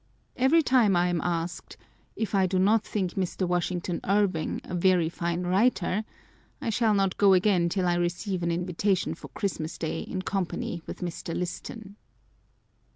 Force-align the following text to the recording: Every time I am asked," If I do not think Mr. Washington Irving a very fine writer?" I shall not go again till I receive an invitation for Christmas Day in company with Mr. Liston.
Every 0.35 0.63
time 0.63 0.95
I 0.95 1.09
am 1.09 1.21
asked," 1.21 1.77
If 2.15 2.33
I 2.33 2.47
do 2.47 2.57
not 2.57 2.83
think 2.83 3.13
Mr. 3.13 3.47
Washington 3.47 3.99
Irving 4.03 4.59
a 4.63 4.73
very 4.73 5.09
fine 5.09 5.43
writer?" 5.43 6.05
I 6.59 6.71
shall 6.71 6.95
not 6.95 7.17
go 7.19 7.33
again 7.33 7.69
till 7.69 7.87
I 7.87 7.93
receive 7.93 8.41
an 8.41 8.49
invitation 8.49 9.13
for 9.13 9.27
Christmas 9.27 9.77
Day 9.77 9.99
in 9.99 10.23
company 10.23 10.81
with 10.87 11.01
Mr. 11.01 11.35
Liston. 11.37 11.97